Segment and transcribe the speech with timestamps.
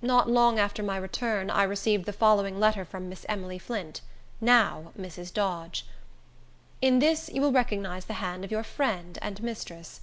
[0.00, 4.00] Not long after my return, I received the following letter from Miss Emily Flint,
[4.40, 5.30] now Mrs.
[5.30, 5.84] Dodge:—
[6.80, 10.00] In this you will recognize the hand of your friend and mistress.